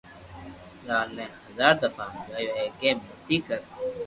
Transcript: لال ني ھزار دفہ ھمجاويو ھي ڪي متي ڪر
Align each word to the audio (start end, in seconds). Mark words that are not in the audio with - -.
لال 0.87 1.07
ني 1.17 1.25
ھزار 1.45 1.73
دفہ 1.81 2.03
ھمجاويو 2.13 2.53
ھي 2.59 2.67
ڪي 2.79 2.89
متي 3.03 3.37
ڪر 3.47 3.61